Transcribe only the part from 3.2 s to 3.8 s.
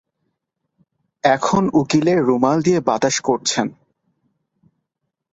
করছেন।